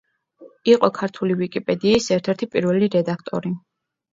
[0.71, 3.57] იყო ქართული ვიკიპედიის ერთ-ერთი პირველი რედაქტორი.